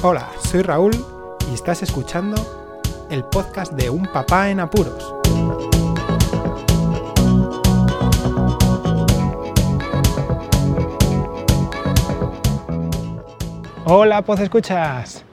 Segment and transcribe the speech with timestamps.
[0.00, 0.92] Hola, soy Raúl
[1.50, 2.36] y estás escuchando
[3.10, 5.12] el podcast de Un Papá en Apuros.
[13.86, 15.24] Hola, Poz Escuchas.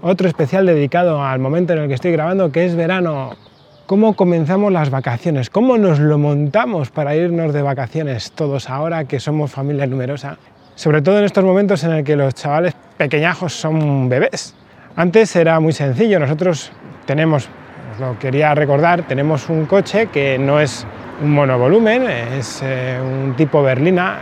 [0.00, 3.36] Otro especial dedicado al momento en el que estoy grabando, que es verano.
[3.84, 5.50] ¿Cómo comenzamos las vacaciones?
[5.50, 10.38] ¿Cómo nos lo montamos para irnos de vacaciones todos ahora que somos familia numerosa?
[10.78, 14.54] Sobre todo en estos momentos en el que los chavales pequeñajos son bebés.
[14.94, 16.70] Antes era muy sencillo, nosotros
[17.04, 17.48] tenemos,
[17.94, 20.86] os lo quería recordar, tenemos un coche que no es
[21.20, 24.20] un monovolumen, es eh, un tipo berlina.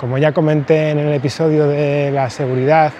[0.00, 2.90] Como ya comenté en el episodio de la seguridad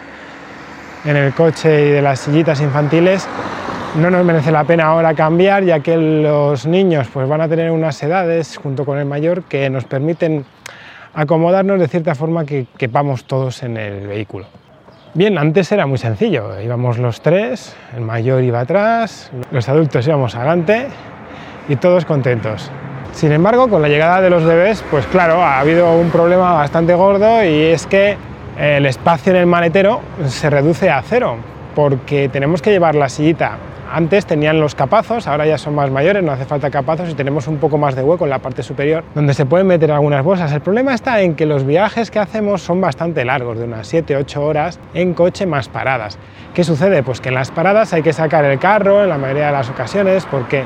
[1.07, 3.27] en el coche y de las sillitas infantiles,
[3.97, 7.71] no nos merece la pena ahora cambiar, ya que los niños pues, van a tener
[7.71, 10.45] unas edades, junto con el mayor, que nos permiten
[11.15, 14.47] acomodarnos de cierta forma que quepamos todos en el vehículo.
[15.15, 20.35] Bien, antes era muy sencillo, íbamos los tres, el mayor iba atrás, los adultos íbamos
[20.35, 20.87] adelante
[21.69, 22.71] y todos contentos.
[23.13, 26.95] Sin embargo, con la llegada de los bebés, pues claro, ha habido un problema bastante
[26.95, 28.17] gordo y es que
[28.59, 31.37] el espacio en el maletero se reduce a cero,
[31.75, 33.59] porque tenemos que llevar la sillita
[33.93, 37.47] antes tenían los capazos, ahora ya son más mayores, no hace falta capazos y tenemos
[37.47, 40.51] un poco más de hueco en la parte superior donde se pueden meter algunas bolsas.
[40.53, 44.37] El problema está en que los viajes que hacemos son bastante largos, de unas 7-8
[44.39, 46.19] horas en coche más paradas.
[46.55, 47.03] ¿Qué sucede?
[47.03, 49.69] Pues que en las paradas hay que sacar el carro en la mayoría de las
[49.69, 50.65] ocasiones porque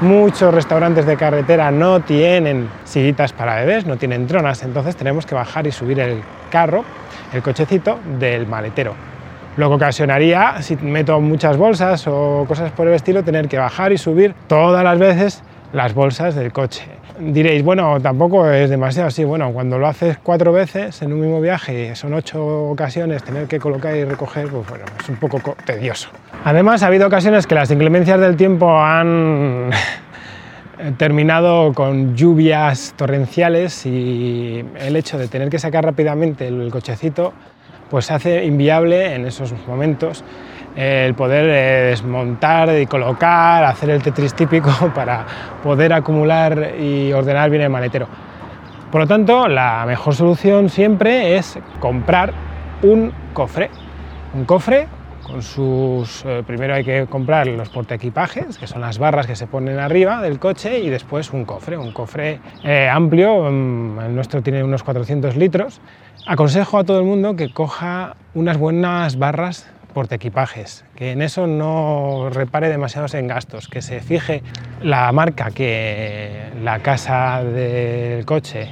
[0.00, 5.36] muchos restaurantes de carretera no tienen sillitas para bebés, no tienen tronas, entonces tenemos que
[5.36, 6.84] bajar y subir el carro,
[7.32, 9.13] el cochecito del maletero
[9.56, 13.92] lo que ocasionaría, si meto muchas bolsas o cosas por el estilo, tener que bajar
[13.92, 16.84] y subir todas las veces las bolsas del coche.
[17.18, 19.22] Diréis, bueno, tampoco es demasiado así.
[19.22, 23.60] Bueno, cuando lo haces cuatro veces en un mismo viaje, son ocho ocasiones, tener que
[23.60, 26.08] colocar y recoger, pues bueno, es un poco tedioso.
[26.44, 29.70] Además, ha habido ocasiones que las inclemencias del tiempo han
[30.98, 37.32] terminado con lluvias torrenciales y el hecho de tener que sacar rápidamente el cochecito
[37.94, 40.24] pues hace inviable en esos momentos
[40.74, 45.24] el poder eh, desmontar y colocar, hacer el tetris típico para
[45.62, 48.08] poder acumular y ordenar bien el maletero.
[48.90, 52.32] Por lo tanto, la mejor solución siempre es comprar
[52.82, 53.70] un cofre.
[54.34, 54.88] Un cofre
[55.24, 56.24] con sus...
[56.24, 60.22] Eh, primero hay que comprar los portaequipajes, que son las barras que se ponen arriba
[60.22, 64.82] del coche, y después un cofre, un cofre eh, amplio, mm, el nuestro tiene unos
[64.82, 65.80] 400 litros,
[66.26, 72.30] Aconsejo a todo el mundo que coja unas buenas barras portaequipajes, que en eso no
[72.30, 74.42] repare demasiados en gastos, que se fije
[74.80, 78.70] la marca que la casa del coche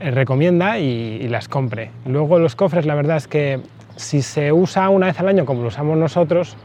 [0.00, 1.90] recomienda y, las compre.
[2.06, 3.60] Luego los cofres, la verdad es que
[3.96, 6.56] si se usa una vez al año como lo usamos nosotros,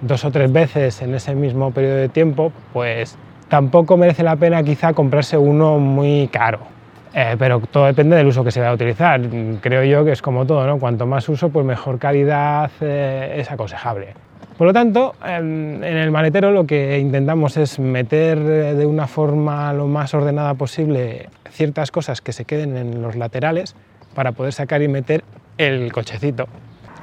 [0.00, 3.16] dos o tres veces en ese mismo periodo de tiempo, pues
[3.48, 6.76] tampoco merece la pena quizá comprarse uno muy caro
[7.18, 9.18] eh, pero todo depende del uso que se va a utilizar.
[9.62, 10.78] Creo yo que es como todo, ¿no?
[10.78, 14.12] cuanto más uso, pues mejor calidad eh, es aconsejable.
[14.58, 19.72] Por lo tanto, en el maletero lo que intentamos es meter eh, de una forma
[19.72, 23.76] lo más ordenada posible ciertas cosas que se queden en los laterales
[24.14, 25.24] para poder sacar y meter
[25.58, 26.46] el cochecito.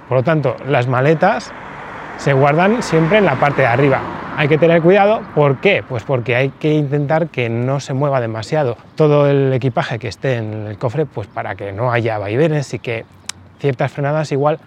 [0.07, 1.51] Por lo tanto, las maletas
[2.17, 4.01] se guardan siempre en la parte de arriba.
[4.35, 5.83] Hay que tener cuidado, ¿por qué?
[5.87, 10.37] Pues porque hay que intentar que no se mueva demasiado todo el equipaje que esté
[10.37, 13.05] en el cofre, pues para que no haya vaivenes y que
[13.59, 14.59] ciertas frenadas igual,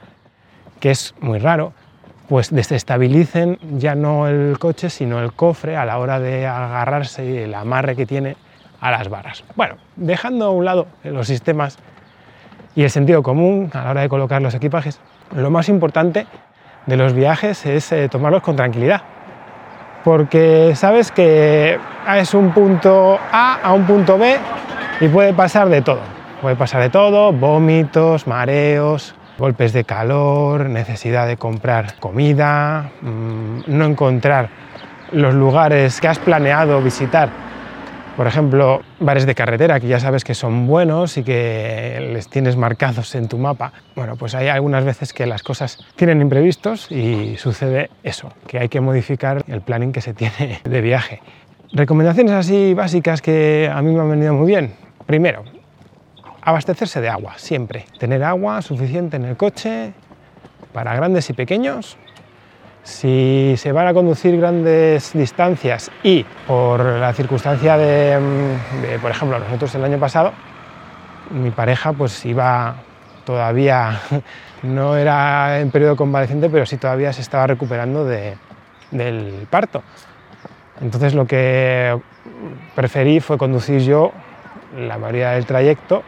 [0.81, 1.73] que es muy raro,
[2.29, 7.37] pues desestabilicen ya no el coche, sino el cofre a la hora de agarrarse y
[7.39, 8.37] el amarre que tiene
[8.81, 9.45] a las barras.
[9.55, 11.79] Bueno, dejando a un lado los sistemas
[12.77, 15.01] y el sentido común a la hora de colocar los equipajes,
[15.35, 16.27] lo más importante
[16.87, 19.03] de los viajes es eh, tomarlos con tranquilidad
[20.07, 21.81] porque sabes que
[22.17, 24.37] es un punto A a un punto B
[25.01, 25.99] y puede pasar de todo.
[26.41, 33.85] Puede pasar de todo, vómitos, mareos, golpes de calor, necesidad de comprar comida, mm, no
[33.85, 34.49] encontrar
[35.11, 37.29] los lugares que has planeado visitar
[38.17, 42.57] por ejemplo, bares de carretera que ya sabes que son buenos y que les tienes
[42.57, 43.73] marcados en tu mapa.
[43.95, 48.71] Bueno, pues hay algunas veces que las cosas tienen imprevistos y sucede eso, que hay
[48.71, 51.21] que modificar el planning que se tiene de viaje.
[51.73, 54.73] Recomendaciones así básicas que a mí me han venido muy bien.
[55.05, 55.45] Primero,
[56.41, 57.85] abastecerse de agua, siempre.
[57.99, 59.93] Tener agua suficiente en el coche
[60.73, 61.99] para grandes y pequeños
[62.87, 68.17] si se van a conducir grandes distancias y por la circunstancia de,
[69.03, 70.33] por ejemplo, nosotros el año pasado,
[71.31, 72.77] mi pareja pues iba
[73.25, 74.01] todavía
[74.63, 78.39] no era en periodo convaleciente, pero sí todavía se estaba recuperando del
[79.51, 79.83] parto.
[80.81, 81.99] Entonces lo que
[82.77, 84.13] preferí fue conducir yo
[84.79, 86.05] la mayoría del trayecto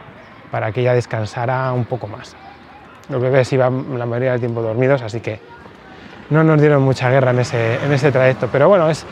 [0.49, 2.37] para que ella descansara un poco más.
[3.09, 5.58] Los bebés iban la mayoría del tiempo dormidos, así que
[6.29, 8.49] no nos dieron mucha guerra en ese, en ese trayecto.
[8.51, 9.05] Pero bueno, es,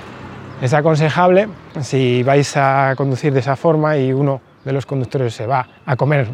[0.62, 1.48] es aconsejable
[1.82, 5.96] si vais a conducir de esa forma y uno de los conductores se va a
[5.96, 6.28] comer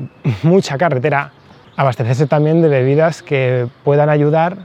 [0.43, 1.31] mucha carretera,
[1.75, 4.57] abastecerse también de bebidas que puedan ayudar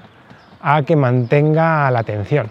[0.60, 2.50] a que mantenga la atención.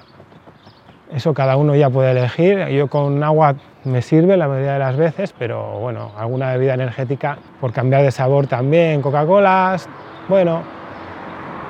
[1.13, 2.67] Eso cada uno ya puede elegir.
[2.67, 3.55] Yo con agua
[3.85, 8.11] me sirve la mayoría de las veces, pero bueno, alguna bebida energética por cambiar de
[8.11, 9.87] sabor también, Coca-Colas,
[10.27, 10.61] bueno,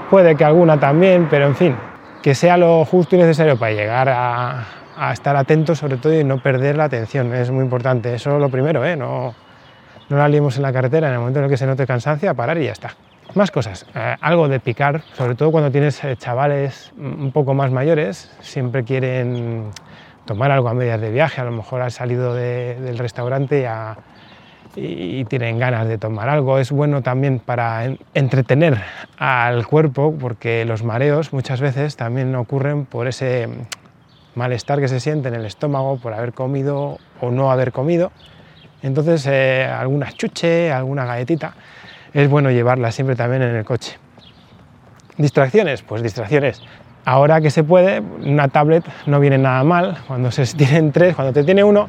[0.10, 1.76] puede que alguna también, pero en fin,
[2.22, 6.42] que sea lo justo y necesario para llegar a, estar atentos sobre todo y no
[6.42, 8.16] perder la atención, es muy importante.
[8.16, 8.96] Eso es lo primero, ¿eh?
[8.96, 9.36] no,
[10.10, 12.30] no la liemos en la carretera en el momento en el que se note cansancio,
[12.30, 12.96] a parar y ya está.
[13.36, 17.72] Más cosas, eh, algo de picar, sobre todo cuando tienes eh, chavales un poco más
[17.72, 19.70] mayores, siempre quieren
[20.26, 23.66] tomar algo a medias de viaje, a lo mejor has salido del restaurante y,
[24.74, 26.60] tienen ganas de tomar algo.
[26.60, 28.82] Es bueno también para entretener
[29.18, 33.50] al cuerpo, porque los mareos muchas veces también ocurren por ese
[34.36, 38.12] malestar que se siente en el estómago por haber comido o no haber comido.
[38.84, 41.56] Entonces, eh, alguna chuche, alguna galletita
[42.14, 43.98] es bueno llevarla siempre también en el coche.
[45.18, 45.82] ¿Distracciones?
[45.82, 46.62] Pues distracciones.
[47.06, 49.98] Ahora que se puede, una tablet no viene nada mal.
[50.08, 51.88] Cuando se tienen tres, cuando te tiene uno,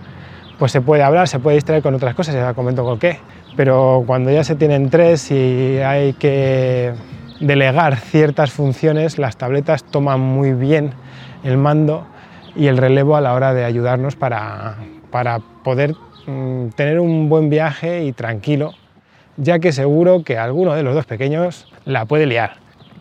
[0.59, 3.19] pues se puede hablar, se puede distraer con otras cosas, ya comento con qué.
[3.57, 6.93] Pero cuando ya se tienen tres y hay que
[7.41, 10.93] delegar ciertas funciones, las tabletas toman muy bien
[11.45, 12.07] el mando
[12.57, 14.77] y el relevo a la hora de ayudarnos para,
[15.11, 15.95] para poder
[16.27, 18.75] mm, tener un buen viaje y tranquilo
[19.39, 22.55] ya que seguro que alguno de los dos pequeños la puede liar.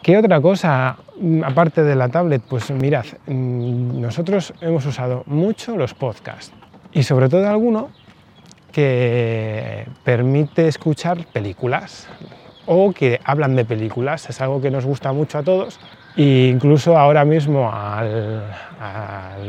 [0.04, 2.42] ¿Qué otra cosa mm, aparte de la tablet?
[2.48, 6.54] Pues mirad, mm, nosotros hemos usado mucho los podcasts
[6.98, 7.90] y sobre todo alguno
[8.72, 12.08] que permite escuchar películas
[12.66, 14.28] o que hablan de películas.
[14.30, 15.80] Es algo que nos gusta mucho a todos
[16.16, 18.42] e incluso ahora mismo al,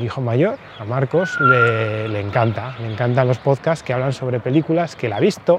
[0.02, 2.76] hijo mayor, a Marcos, le, encanta.
[2.80, 5.58] Le encantan los podcasts que hablan sobre películas que él ha visto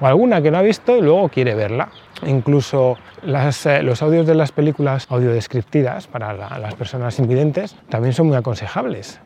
[0.00, 1.88] o alguna que no ha visto y luego quiere verla.
[2.26, 8.36] Incluso eh, los audios de las películas audiodescriptivas para las personas invidentes también son muy
[8.36, 9.20] aconsejables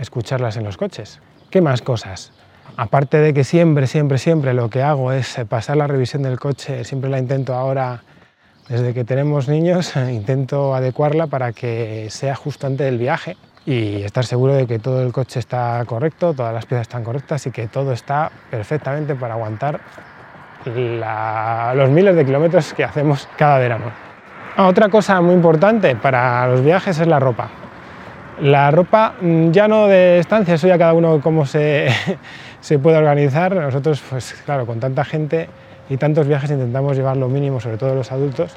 [0.00, 1.20] escucharlas en los coches.
[1.50, 2.32] ¿Qué más cosas?
[2.76, 6.38] Aparte de que siempre, siempre, siempre lo que hago es eh, pasar la revisión del
[6.38, 8.02] coche, siempre la intento ahora,
[8.68, 13.36] desde que tenemos niños, intento adecuarla para que sea justo antes del viaje
[13.66, 17.46] y estar seguro de que todo el coche está correcto, todas las piezas están correctas
[17.46, 19.80] y que todo está perfectamente para aguantar
[20.64, 23.86] los miles de kilómetros que hacemos cada verano.
[24.56, 27.48] Ah, otra cosa muy importante para los viajes es la ropa.
[28.42, 31.88] La ropa mm, ya no de estancia, eso ya cada uno cómo se,
[32.60, 33.54] se puede organizar.
[33.54, 35.48] Nosotros, pues claro, con tanta gente
[35.90, 38.56] y tantos viajes intentamos llevar lo mínimo, sobre todo los adultos,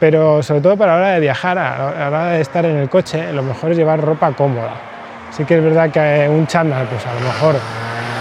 [0.00, 2.88] pero sobre todo para la hora de viajar, a la hora de estar en el
[2.88, 4.72] coche, lo mejor es llevar ropa cómoda.
[5.30, 7.54] Sí que es verdad que un chándal, pues a lo mejor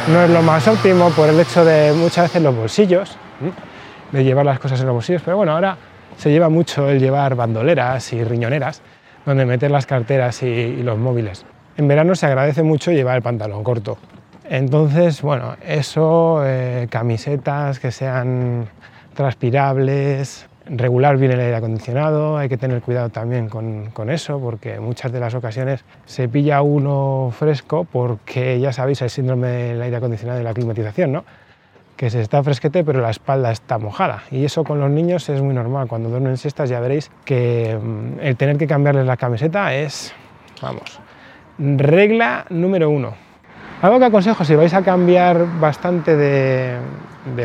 [0.08, 3.18] no es lo más óptimo por el hecho de muchas veces los bolsillos,
[4.12, 5.78] de llevar las cosas en los bolsillos, pero bueno, ahora
[6.18, 8.82] se lleva mucho el llevar bandoleras y riñoneras,
[9.26, 11.46] donde meter las carteras y, los móviles.
[11.78, 13.98] En verano se agradece mucho llevar el pantalón corto.
[14.50, 18.68] Entonces, bueno, eso, eh, camisetas que sean
[19.14, 25.12] transpirables, regular bien el aire acondicionado, hay que tener cuidado también con, eso, porque muchas
[25.12, 30.40] de las ocasiones se pilla uno fresco porque ya sabéis el síndrome del aire acondicionado
[30.40, 31.26] y la climatización, ¿no?
[32.02, 35.40] Que se está fresquete pero la espalda está mojada y eso con los niños es
[35.40, 39.72] muy normal, cuando duermen siestas ya veréis que mm, el tener que cambiarles la camiseta
[39.76, 40.12] es,
[40.64, 41.00] vamos,
[41.60, 43.14] regla número uno.
[43.84, 46.80] Algo que aconsejo si vais a cambiar bastante de,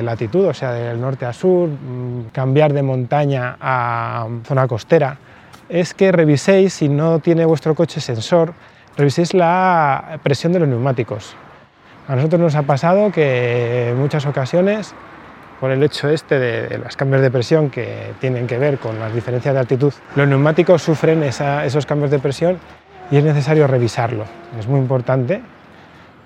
[0.03, 5.19] latitud, o sea, del norte a sur, mm, cambiar de montaña a zona costera,
[5.69, 8.55] es que reviséis, si no tiene vuestro coche sensor,
[8.97, 11.37] reviséis la presión de los neumáticos.
[12.09, 14.95] A nosotros nos ha pasado que en muchas ocasiones,
[15.59, 19.13] por el hecho este de, los cambios de presión que tienen que ver con las
[19.13, 22.59] diferencias de altitud, los neumáticos sufren esos cambios de presión
[23.11, 24.25] y es necesario revisarlo.
[24.57, 25.43] Es muy importante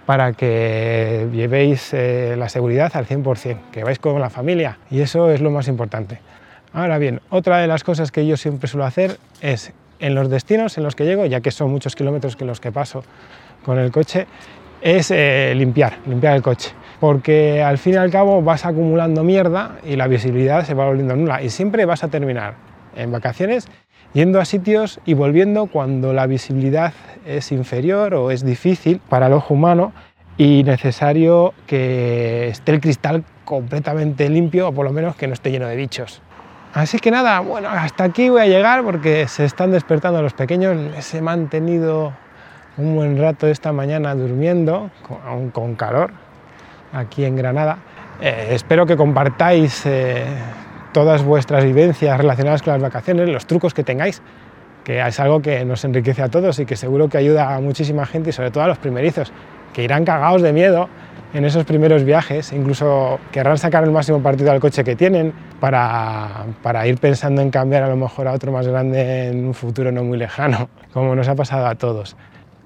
[0.04, 5.30] para que llevéis eh, la seguridad al 100%, que vais con la familia y eso
[5.30, 6.20] es lo más importante.
[6.74, 10.76] Ahora bien, otra de las cosas que yo siempre suelo hacer es en los destinos
[10.76, 13.02] en los que llego, ya que son muchos kilómetros que los que paso
[13.64, 14.26] con el coche,
[14.82, 16.70] es eh, limpiar, limpiar el coche.
[17.00, 21.16] porque al fin y al cabo vas acumulando mierda y la visibilidad se va volviendo
[21.16, 22.54] nula y siempre vas a terminar
[22.94, 23.68] en vacaciones
[24.12, 26.92] yendo a sitios y volviendo cuando la visibilidad
[27.24, 29.92] es inferior o es difícil para el ojo humano
[30.36, 35.50] y necesario que esté el cristal completamente limpio o por lo menos que no esté
[35.50, 36.22] lleno de bichos.
[36.72, 40.76] Así que nada, bueno, hasta aquí voy a llegar porque se están despertando los pequeños.
[40.76, 42.12] Les he mantenido
[42.80, 44.90] un buen rato esta mañana durmiendo,
[45.26, 46.10] aún con calor,
[46.92, 47.78] aquí en Granada.
[48.20, 50.24] Eh, espero que compartáis eh,
[50.92, 54.22] todas vuestras vivencias relacionadas con las vacaciones, los trucos que tengáis,
[54.84, 58.06] que es algo que nos enriquece a todos y que seguro que ayuda a muchísima
[58.06, 59.32] gente y sobre todo a los primerizos,
[59.72, 60.88] que irán cagados de miedo
[61.32, 66.46] en esos primeros viajes, incluso querrán sacar el máximo partido al coche que tienen para,
[66.62, 69.92] para, ir pensando en cambiar a lo mejor a otro más grande en un futuro
[69.92, 72.16] no muy lejano, como nos ha pasado a todos.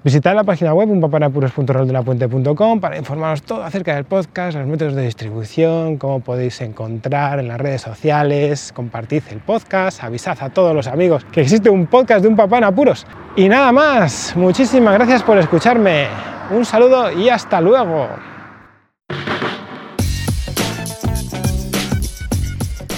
[0.05, 5.97] Visitad la página web unpapanapuros.roldelapuente.com para informaros todo acerca del podcast, los métodos de distribución,
[5.97, 11.25] cómo podéis encontrar en las redes sociales, compartid el podcast, avisad a todos los amigos
[11.31, 13.07] que existe un podcast de un papá en apuros.
[13.35, 16.05] Y nada más, muchísimas gracias por escucharme.
[16.51, 18.07] Un saludo y hasta luego.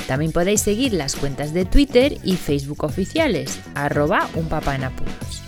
[0.08, 5.42] También podéis seguir las cuentas de Twitter y Facebook oficiales, arroba unpapaenapuros.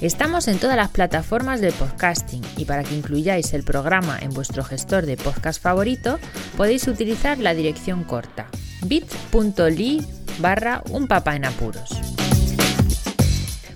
[0.00, 4.64] Estamos en todas las plataformas de podcasting y para que incluyáis el programa en vuestro
[4.64, 6.18] gestor de podcast favorito
[6.56, 8.48] podéis utilizar la dirección corta
[8.82, 10.04] bit.ly
[10.40, 10.82] barra.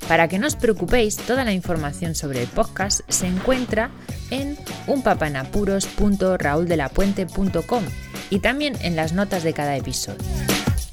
[0.09, 3.91] Para que no os preocupéis, toda la información sobre el podcast se encuentra
[4.31, 7.83] en unpapanapuros.rauldelapuente.com
[8.31, 10.25] y también en las notas de cada episodio.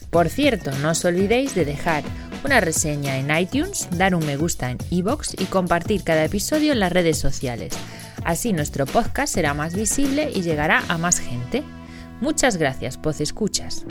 [0.10, 2.04] Por cierto, no os olvidéis de dejar
[2.44, 6.80] una reseña en iTunes, dar un me gusta en iBox y compartir cada episodio en
[6.80, 7.74] las redes sociales.
[8.24, 11.64] Así nuestro podcast será más visible y llegará a más gente.
[12.22, 13.86] Muchas gracias, Poz Escuchas.